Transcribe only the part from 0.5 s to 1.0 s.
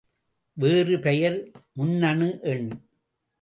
வேறு